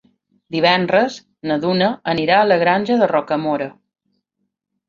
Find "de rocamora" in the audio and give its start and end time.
3.03-3.69